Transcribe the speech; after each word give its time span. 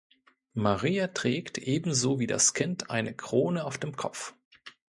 Maria 0.55 1.09
trägt 1.09 1.59
ebenso 1.59 2.17
wie 2.19 2.25
das 2.25 2.55
Kind 2.55 2.89
eine 2.89 3.13
Krone 3.15 3.63
auf 3.65 3.77
dem 3.77 3.95
Kopf. 3.95 4.33